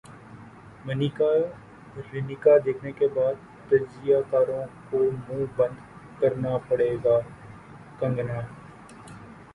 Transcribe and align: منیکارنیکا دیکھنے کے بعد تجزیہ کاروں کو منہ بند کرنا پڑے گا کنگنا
منیکارنیکا 0.85 2.53
دیکھنے 2.65 2.91
کے 2.99 3.07
بعد 3.15 3.35
تجزیہ 3.69 4.17
کاروں 4.31 4.63
کو 4.89 4.97
منہ 5.19 5.45
بند 5.55 5.77
کرنا 6.21 6.57
پڑے 6.67 6.91
گا 7.03 7.17
کنگنا 7.99 8.39